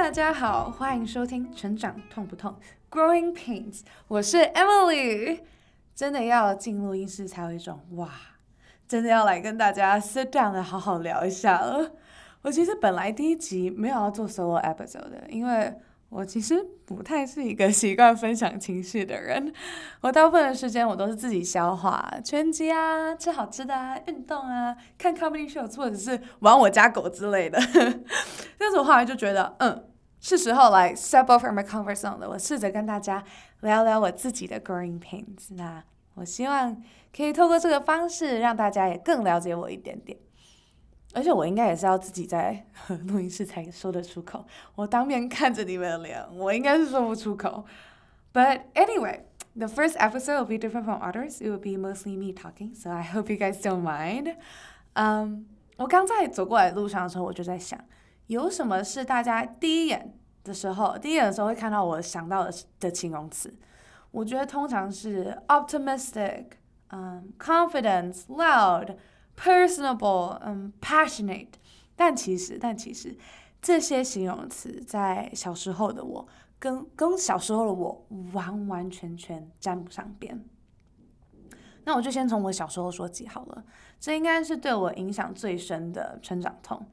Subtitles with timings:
[0.00, 2.56] 大家好，欢迎收听《成长痛不痛》
[2.96, 5.40] （Growing Pains），我是 Emily。
[5.94, 8.08] 真的要进录音室才有一种哇，
[8.88, 11.92] 真的要来跟大家 sit down 的好好聊一下了。
[12.40, 15.70] 我其实本来第一集没有要做 solo episode 的，因为
[16.08, 19.52] 我其实不太是一个习惯分享情绪的人。
[20.00, 27.60] 我大部分的时间我都是自己消化，拳击啊，吃好吃的啊，运动啊，看 comedy show，或者是玩我家狗之类的。
[28.56, 29.84] 但是我后来就觉得，嗯，
[30.20, 32.28] 是时候来 step off from my comfort zone 了。
[32.28, 33.24] 我试着跟大家
[33.60, 35.54] 聊聊我自己的 growing pains。
[35.54, 35.82] 那
[36.14, 36.82] 我希望
[37.16, 40.18] 可以透过这个方式，让大家也更了解我一点点。
[41.12, 42.66] 而且我应该也是要自己在
[43.08, 44.46] 录音室才说得出口。
[44.76, 47.64] 我当面看着你们的脸，我应该是说不出口。
[48.32, 49.22] But anyway,
[49.56, 51.38] the first episode will be different from others.
[51.40, 54.36] It will be mostly me talking, so I hope you guys don't mind.
[54.92, 55.46] 嗯，
[55.78, 57.80] 我刚在走过来路上的时候，我就在想，
[58.30, 63.52] 有什么是大家第一眼的时候，第一眼的时候会看到我想到的的形容词？
[64.12, 66.44] 我觉得通常是 optimistic，
[66.90, 68.96] 嗯，confidence, loud。
[69.36, 71.48] personable，嗯，passionate，
[71.96, 73.16] 但其实，但其实，
[73.62, 80.44] 这些形容词在小时候的我，跟跟小时候的我完完全全沾不上边。
[81.84, 83.64] 那我就先从我小时候说起好了，
[83.98, 86.86] 这应该是对我影响最深的成长痛。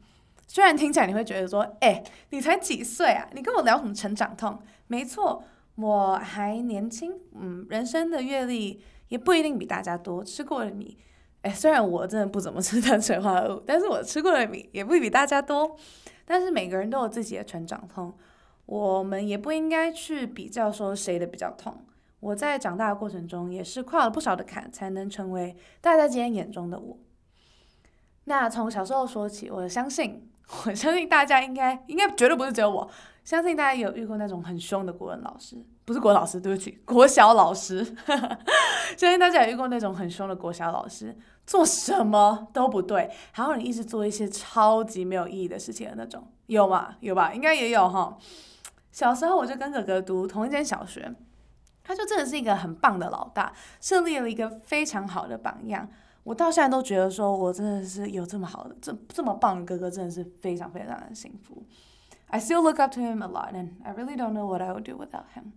[0.48, 3.28] 虽然听起来你会觉得说，哎，你才几岁啊？
[3.34, 4.60] 你跟我聊什么成长痛？
[4.88, 5.44] 没错，
[5.76, 10.98] 我还年轻，嗯，人生的阅历也不一定比大家多，吃过的米。
[11.42, 15.76] 哎，虽然我真的不怎么吃碳水化合物， 但是我吃过的米也不比大家多。
[16.26, 18.14] 但是每个人都有自己的成长痛，
[18.66, 21.86] 我们也不应该去比较说谁的比较痛。
[22.20, 26.98] 我在长大的过程中也是跨了不少的坎，才能成为大家今天眼中的我。
[28.26, 30.30] 那从小时候说起，我相信，
[30.66, 32.90] 我相信大家应该应该绝对不是只有我，
[33.24, 35.58] 相信大家有遇过那种很凶的国文老师。
[35.84, 37.82] 不是国老师，对不起，国小老师。
[38.98, 46.96] 相信大家也遇过那种很凶的国小老师，做什么都不对，还要你一直做一些超级没有意义的事情的那种，有吗？
[47.00, 47.34] 有吧？
[47.34, 48.18] 应该也有哈。
[48.92, 51.14] 小时候我就跟哥哥读同一间小学，
[51.84, 55.88] 他就真的是一个很棒的老大，设立了一个非常好的榜样。
[56.28, 61.64] 我到现在都觉得说，我真的是有这么好的、这这么棒的哥哥，真的是非常非常的幸福。
[62.28, 64.84] I still look up to him a lot, and I really don't know what I would
[64.84, 65.54] do without him.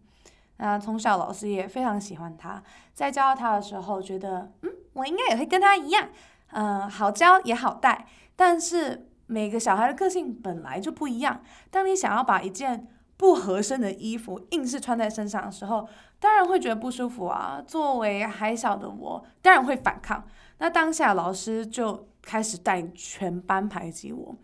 [0.58, 2.62] 那从小老师也非常喜欢他，
[2.94, 6.08] 在教他的时候，觉得嗯，我应该也会跟他一样，
[6.53, 8.06] 嗯，好教也好带。
[8.37, 11.41] 但是每个小孩的个性本来就不一样。
[11.72, 15.88] 当你想要把一件不合身的衣服硬是穿在身上的时候，
[16.20, 17.60] 当然会觉得不舒服啊。
[17.66, 20.22] 作为还小的我，当然会反抗。
[20.60, 24.37] 那当下老师就开始带全班排挤我，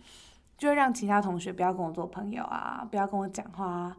[0.59, 3.97] 就会让其他同学不要跟我做朋友啊，不要跟我讲话啊。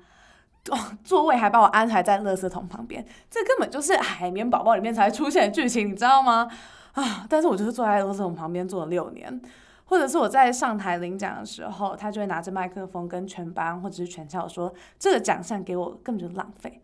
[1.01, 6.49] 座位还把我安排在垃圾桶旁边，这根本就是《海绵宝宝》里面才出现的剧情，你知道吗？
[6.91, 7.25] 啊！
[7.29, 9.41] 但是我就是坐在垃圾桶旁边坐了六年，
[9.85, 16.81] 或者是我在上台领奖的时候，他就会拿着麦克风跟全班或者是全校说：“这个奖项给我根本就浪费。”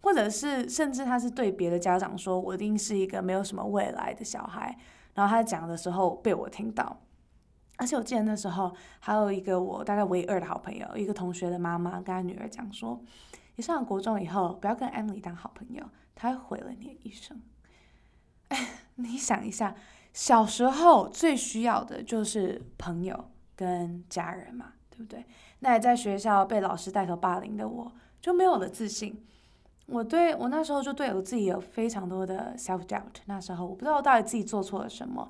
[0.00, 4.76] 或者是甚至他是对别的家长说：“我一定是一个没有什么未来的小孩。”
[5.14, 7.00] 然后他讲的时候被我听到。
[7.76, 13.02] 而且我记得那时候还有一个我大概唯二的好朋友，一个同学的妈妈跟他女儿讲说
[13.56, 15.82] ：“你上了国中以后，不要跟 Emily 当好朋友，
[16.14, 17.40] 她会毁了你的一生。”
[18.48, 19.74] 哎，你想一下，
[20.12, 25.24] 小时候最需要的就是朋友跟家人嘛，对不对？
[25.60, 29.24] 那也在学校被老师带头霸凌的我，就没有了自信。
[29.90, 33.20] 我对我那时候就对我自己有非常多的 self doubt。
[33.26, 35.28] 那时候我不知道我到底自己做错了什么。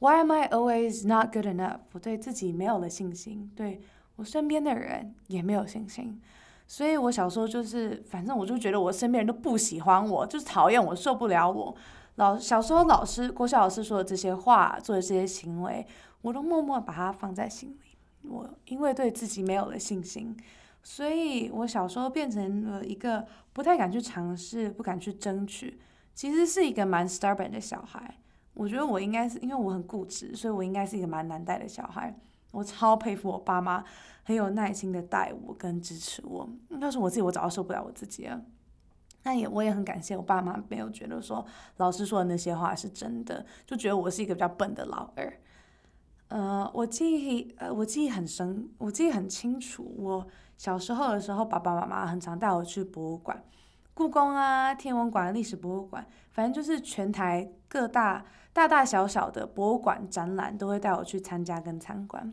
[0.00, 1.78] Why am I always not good enough？
[1.92, 3.80] 我对自己没有了信心，对
[4.16, 6.20] 我身边的人也没有信心，
[6.66, 11.74] 所以我小时候就是，反正我就觉得我身边人都不喜欢我，就是讨厌我，受不了我。
[12.16, 15.86] 老小时候老师郭晓老师说的这些话，做的这些行为，
[16.22, 18.28] 我都默默把它放在心里。
[18.28, 20.36] 我因为对自己没有了信心，
[20.82, 25.78] 所以我小时候变成了一个不太敢去尝试、不敢去争取，
[26.14, 28.16] 其实是一个蛮 stubborn 的小孩。
[28.54, 32.14] 我觉得我应该是因为我很固执，所以我应该是一个蛮难带的小孩。
[32.50, 33.84] 我超佩服我爸妈，
[34.24, 36.48] 很有耐心的带我跟支持我。
[36.80, 38.42] 要是我自己，我早就受不了我自己了。
[39.22, 45.32] 那也我也很感谢我爸妈，没有觉得说老师说的那些话是真的，就觉得我是一个比较笨的老二。
[46.28, 49.94] 呃，我记忆呃，我记忆很深，我记忆很清楚。
[49.96, 50.26] 我
[50.60, 53.42] 小时候的时候，爸爸妈妈很常带我去博物馆，
[53.94, 58.26] 故宫啊、天文馆、历史博物馆，反正就是全台各大。
[58.52, 62.30] 大大小小的博物馆展览都会带我去参加跟参观。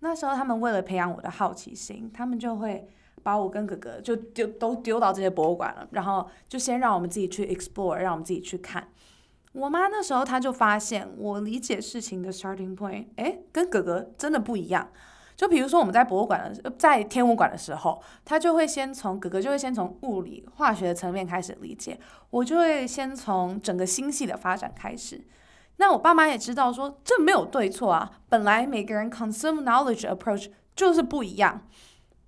[0.00, 2.88] 那时候他们为了培养我的好奇心，他们就会
[3.22, 8.88] 把我跟哥哥就丢都丢到这些博物馆了，然后就先让我们自己去 explore，让我们自己去看。
[9.52, 14.88] 我妈那时候她就发现我理解事情的 starting point，哎，跟哥哥真的不一样。
[15.36, 21.98] 就比如说我们在博物馆的，在天文馆的时候，他就会先从哥哥就会先从物理化学的层面开始理解，
[22.30, 25.20] 我就会先从整个星系的发展开始。
[25.78, 31.62] 那我爸妈也知道说这没有对错啊，本来每个人 consume knowledge approach 就是不一样。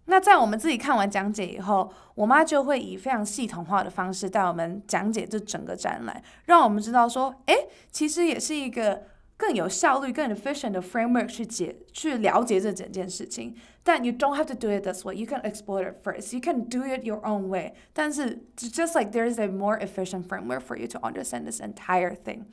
[0.06, 7.54] 那在我们自己看完讲解以后，我妈就会以非常系统化的方式带我们讲解这整个展览，让我们知道说，哎，
[7.92, 9.04] 其实也是一个。
[9.36, 13.54] 更有效率、更 efficient 的 framework 去解、去了解这整件事情。
[13.82, 15.14] 但 you don't have to do it this way.
[15.14, 16.34] You can explore it first.
[16.34, 17.74] You can do it your own way.
[17.92, 22.16] 但是 just like there is a more efficient framework for you to understand this entire
[22.16, 22.44] thing.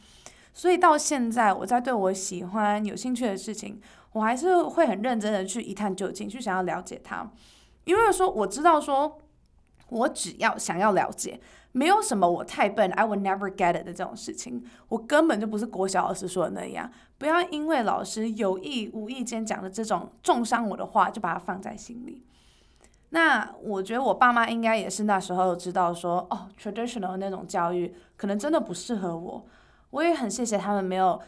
[0.54, 3.80] 所以到现在，我在对我喜欢、有兴趣的事情，
[4.12, 7.32] 我还是会很认真的去一探究竟，去想要了解它。
[7.86, 9.20] 因为说我知道说，
[9.90, 11.40] 我只要想要了解。
[11.76, 16.88] 没有什么我太笨，I will never get it 的这种事情，我根本就不是国小老师说的那样。
[17.18, 22.24] 不要因为老师有意无意间讲的这种重伤我的话，就把它放在心里。
[23.10, 29.44] 那我觉得我爸妈应该也是那时候知道说，哦，traditional 那种教育可能真的不适合我。
[29.90, 31.20] 我也很谢谢他们没有，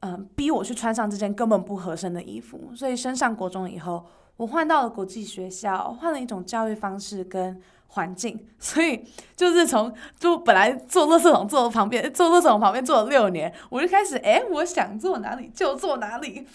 [0.00, 2.72] 嗯，逼我去穿上这件根本不合身的衣服。
[2.74, 4.04] 所以升上国中以后，
[4.36, 7.62] 我换到了国际学校，换了一种教育方式跟。
[7.92, 9.04] 环境， 所以
[9.36, 16.46] 就是从就本来坐垃圾桶坐旁边，坐垃圾桶旁边坐了六年，我就开始哎，我想坐哪里就坐哪里。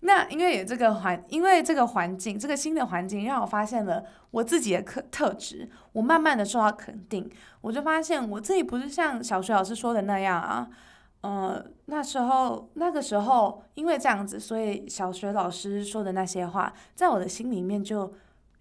[0.00, 7.28] 那因为有这个环，因为这个环境，这个新的环境让我发现了我自己的特特质，我慢慢的受到肯定，
[7.62, 10.68] 我就发现我自己不是像小学老师说的那样啊，
[11.22, 18.14] 呃，那时候那个时候因为这样子，所以小学老师说的那些话，在我的心里面就。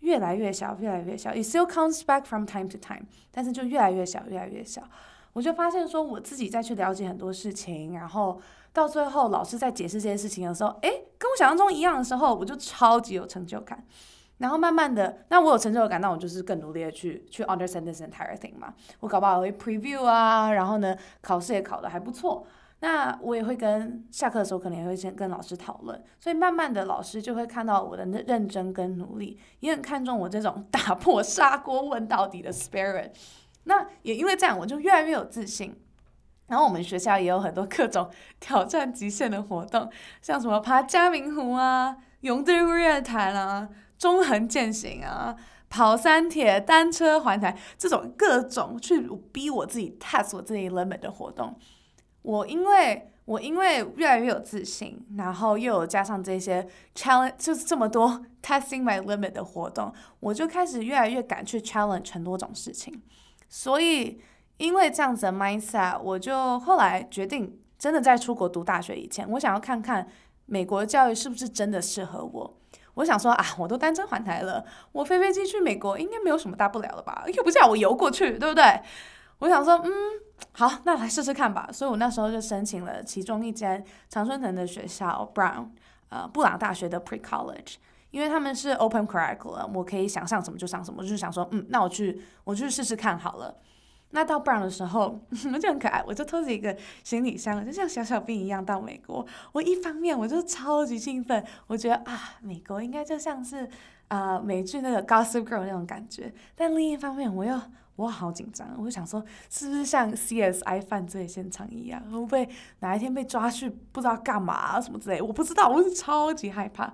[0.03, 1.31] 越来越小，越来越小。
[1.31, 4.83] It still comes back from time to time，但是就越来越小，越来越小。
[5.31, 8.39] 我就发现说，我自己再去了解很多事情，然后
[8.71, 13.83] 到最后老师在解释这些事情的时候，诶，跟我想象中一样的时候，我就超级有成就感。
[14.39, 18.73] 然后慢慢的，那我有成就感，那我就是更努力的去去 understand this entire thing 嘛。
[18.99, 22.45] 我搞不好会 preview 啊，然后呢，考试也考得还不错。
[22.83, 33.11] 那我也会跟下课的时候，可能也会先跟老师讨论，所以慢慢的老师就会看到我的认认真跟努力，也很看重我这种打破砂锅问到底的 spirit。
[33.63, 35.81] 那也因为这样，我就越来越有自信。
[36.47, 38.09] 然后我们学校也有很多各种
[38.41, 39.89] 挑战极限的活动，
[40.21, 45.33] 像什么爬嘉明湖啊、勇对日月潭啊、中横健行啊、
[45.69, 51.57] 跑山铁、单车环台这种各种去逼我自己 test 我自己 limit 的活动。
[52.23, 63.01] 我因为我因为越来越有自信，然后又有加上这些 challenge，就是这么多 testing my limit 的活动，我就开始越来越敢去 challenge 很多种事情。
[63.47, 64.19] 所以
[64.57, 70.07] 因为这样子的 mindset，我就后来决定，真的在出国读大学以前，我想要看看
[70.45, 72.57] 美国教育是不是真的适合我。
[72.95, 77.23] 我想说啊，我都单车环台了，我飞飞机去美国应该没有什么大不了的吧？
[77.33, 78.63] 又不叫我游过去，对不对？
[79.39, 79.91] 我想说，嗯。
[80.51, 81.69] 好，那来试试看吧。
[81.71, 85.69] 所以我那时候就申请了其中一间常春藤的学校，Brown，
[86.09, 87.75] 呃，布朗大学的 Pre College，
[88.11, 93.55] 因为他们是 Open Curriculum，我可以想上什么就上什么，就是想说，嗯，那我去，我去试试看好了。
[94.11, 95.19] 那到 Brown 的时候，
[95.59, 99.25] 就很可爱，我就拖着一个行李箱，就像小小兵一样到美国。
[99.53, 103.67] 我一方面我就超级兴奋，我觉得啊，美国应该就像是
[104.09, 106.31] 啊美剧那个 Gossip Girl 那种感觉。
[106.55, 107.59] 但另一方面，我又
[107.95, 115.21] 我好紧张，我就想说，是不是像 CSI 犯罪现场一样，会不会哪一天被抓去不知道干嘛什么之类？
[115.21, 116.91] 我不知道，我是超级害怕。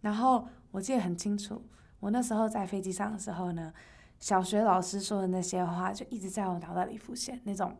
[0.00, 1.64] 然后我记得很清楚，
[2.00, 3.72] 我那时候在飞机上的时候呢，
[4.18, 7.76] 小学老师说的那些话就一直在我脑袋里浮现，那种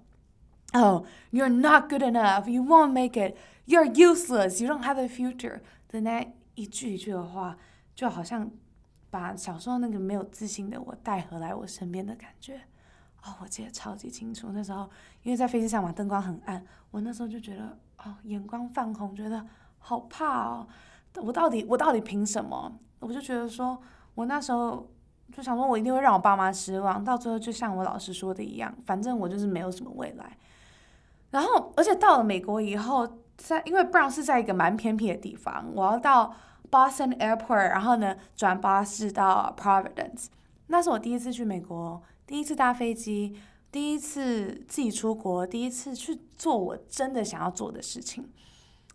[0.72, 5.08] ，Oh, you're not good enough, you won't make it, you're useless, you don't have a
[5.08, 7.58] future 的那一句一句的话，
[7.96, 8.48] 就好像。
[9.12, 12.56] 把小时候那个没有自信的我带回来我身边的感觉，
[13.22, 14.48] 哦，我记得超级清楚。
[14.52, 14.88] 那时候
[15.22, 19.44] 因为在飞机上嘛，灯光很暗，我那时候就觉得哦，眼光泛红，觉得
[19.78, 20.66] 好怕哦。
[21.16, 22.72] 我到底我到底凭什么？
[23.00, 23.78] 我就觉得说，
[24.14, 24.90] 我那时候
[25.30, 27.04] 就想说，我一定会让我爸妈失望。
[27.04, 30.38] 到最后就像我老师说的一样，反正我就是没有什么未来。
[31.30, 36.34] 然后，而且到了美国以后，在因为 Brown 是在一个蛮偏僻的地方，我要到。
[36.72, 40.28] Boston Airport，然后呢，转巴士到 Providence。
[40.68, 43.38] 那是我第一次去美国，第一次搭飞机，
[43.70, 48.26] 第一次自己出国，第一次去做我真的想要做的事情。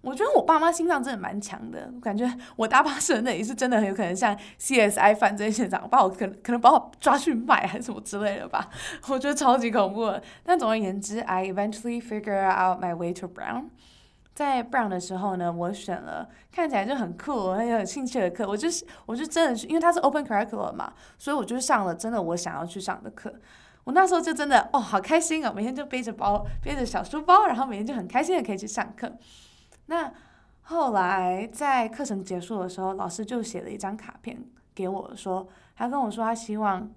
[0.01, 8.69] 我觉得我爸妈心脏真的蛮强的，我感觉我搭巴士的那里是真的很有可能像 CSI 犯罪现场，把我可可能把我抓去卖还是什么之类的吧，
[9.09, 10.11] 我觉得超级恐怖。
[10.43, 13.65] 但总而言之，I eventually figure out my way to Brown。
[14.37, 23.33] 在 Brown 的时候呢，我选了看起来就很酷、很有兴趣的课，我就是我就真的是因为它是 Open Curriculum 嘛，所以我就上了真的我想要去上的课。
[23.83, 29.11] 我那时候就真的哦，好开心哦，每天就背着包，背着小书包，然后每天就很开心的可以去上课。
[29.87, 30.13] 那
[30.61, 34.39] 后来在课程结束的时候，老师就写了一张卡片
[34.75, 36.87] 给我，说他跟我说他希望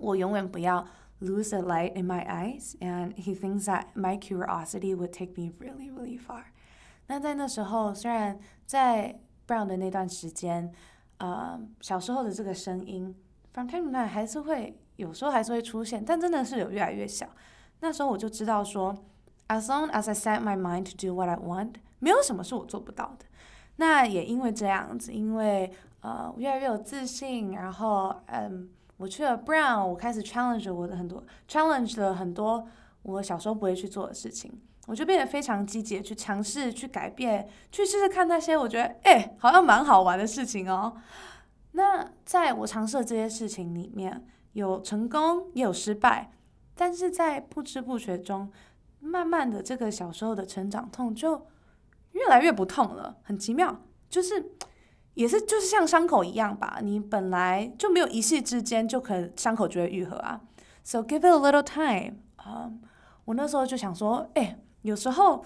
[0.00, 0.86] 我永远不要
[1.22, 5.90] lose the light in my eyes，and he thinks that my curiosity would take me really
[5.90, 6.44] really far。
[7.06, 10.72] 那在那时候，虽然在 Brown 的那段时间，
[11.18, 13.14] 呃，小时候的这个声音
[13.52, 17.28] from time to time 还是会有时候还是会出现，但真的是有越来越小。
[17.80, 18.94] 那时候我就知道说
[19.48, 21.74] ，as long as I set my mind to do what I want。
[21.98, 23.26] 没有什么是我做不到的。
[23.76, 28.68] 那也因为这样子，因为呃越来越有自信，然后嗯，
[29.02, 32.64] 我去了 Brown，我开始 challenge 我的很多 challenge 了很多
[33.02, 34.52] 我小时候不会去做的事情，
[34.86, 40.96] 我就变得非常积极去尝试去改变，去试试看那些我觉得哎好像蛮好玩的事情哦。
[41.72, 46.30] 那在我尝试的这些事情里面，有成功也有失败，
[46.76, 48.52] 但是在不知不觉中，
[49.00, 51.48] 慢慢的这个小时候的成长痛就。
[52.12, 53.74] 越来越不痛了，很奇妙，
[54.10, 54.52] 就是
[55.14, 60.40] 也是就是像伤口一样吧，你本来就没有一夕之间就可伤口就会愈合啊。
[60.82, 62.14] So give it a little time。
[62.36, 62.70] 啊，
[63.26, 65.44] 我那时候就想说，哎，有时候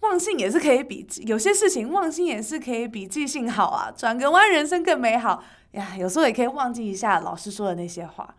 [0.00, 5.42] 忘性也是可以比有些事情忘性也是可以比记性好啊，转个弯人生更美好
[5.72, 5.96] 呀。
[5.96, 8.34] 有时候也可以忘记一下老师说的那些话。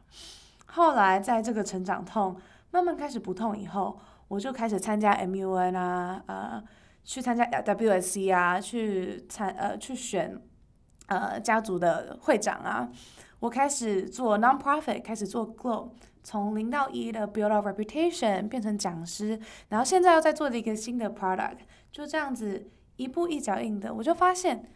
[0.65, 2.35] 后来在这个成长痛
[2.71, 6.63] 慢慢开始不痛以后，我就开始参加 MUN 啊，呃。
[7.03, 10.39] 去参加 WSC 啊，去参呃去选
[11.07, 12.89] 呃家族的会长啊，
[13.39, 15.89] 我开始做 nonprofit，开始做 glow，
[16.23, 19.39] 从零到一的 build up reputation 变成讲师，
[19.69, 21.57] 然后现在又在做的一个新的 product，
[21.91, 24.69] 就这样子一步一脚印的，我就发现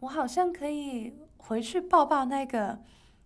[0.00, 2.78] 我好像可以回去抱抱那个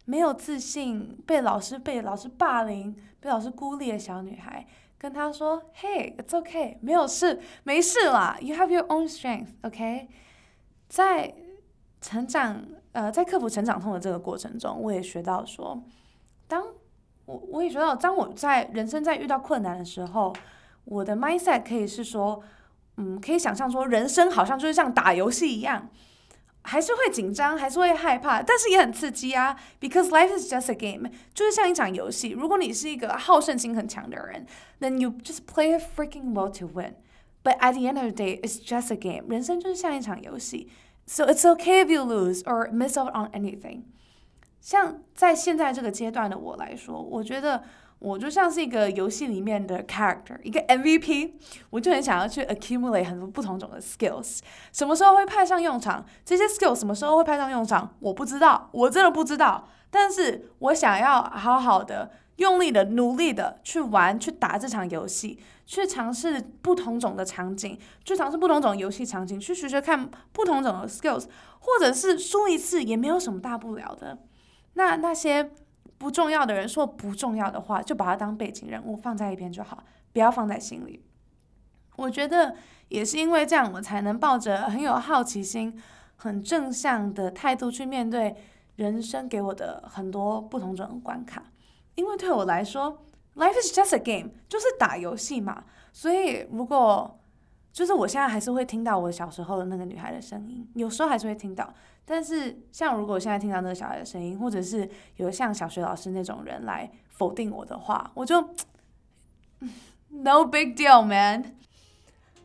[0.07, 4.67] 没有自信、被老师被老师霸凌、被老师孤立的小女孩。
[4.99, 8.39] 跟他说：“Hey，it's okay，没有事，没事啦。
[8.41, 10.09] You have your own strength，OK。
[10.89, 11.35] 在
[12.01, 15.83] 成长，呃，在克服成长痛的这个过程中，我也学到说，
[16.49, 16.65] 当
[17.27, 20.35] 我我也学到，当我在人生在遇到困难的时候，
[20.85, 22.43] 我的 mindset 可以是说，
[22.97, 25.89] 嗯，可以想象说，人生好像就是像打游戏一样。”
[26.67, 29.57] 还是会紧张，还是会害怕，但是也很刺激啊。
[29.81, 32.31] Because life is just a game，就是像一场游戏。
[32.31, 34.47] 如果你是一个好胜心很强的人
[34.81, 36.97] ，then you just play a freaking well to win.
[37.45, 39.29] But at the end of the day, it's just a game.
[39.29, 40.69] 人生就是像一场游戏
[41.07, 43.85] ，so it's okay if you lose or miss out on anything.
[44.61, 47.63] 像在现在这个阶段的我来说，我觉得。
[47.99, 51.33] 我就像是一个游戏里面的 character，一个 MVP，
[51.71, 56.05] 我就很想要去 accumulate 很多不同种的 skills，什么时候会派上用场？
[56.23, 57.95] 这些 skills 什么时候会派上用场？
[58.01, 59.67] 我不知道，我真的不知道。
[59.91, 71.25] 但是我想要好好的、用力的、努力的去玩、去打这场游戏，去尝试不同种的场景，去尝试不同种游戏场景，去学学看不同种的 skills，
[71.61, 74.19] 或者是输一次也没有什么大不了的。
[74.75, 75.51] 那那些。
[75.99, 81.03] 不重要的人说不重要的话，就把它当背景人物放在一边就好，不要放在心里。
[81.97, 82.55] 我觉得
[82.89, 85.81] 也是因为这样，我才能抱着很有好奇心、
[86.17, 88.37] 很正向的态度去面对
[88.77, 91.43] 人生给我的很多不同种关卡。
[91.95, 93.03] 因为对我来说
[93.37, 95.65] ，life is just a game，就是打游戏嘛。
[95.93, 97.19] 所以如果
[97.73, 101.73] 就是我现在还是会听到我小时候的那个女孩的声音，有时候还是会听到。
[102.09, 108.41] 但是，像如果现在听到那个小孩的声音，或者是有像小学老师那种人来否定我的话，我就
[110.11, 111.57] no big deal, man。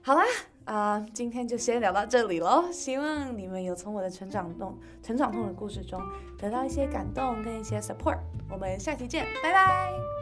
[0.01, 0.24] 好啦，
[0.65, 2.72] 啊，今天就先聊到这里喽。
[2.72, 6.01] 希望你们有从我的成长痛、成长痛的故事中
[6.39, 8.18] 得到一些感动跟一些 support。
[8.50, 10.21] 我们下期见，拜拜。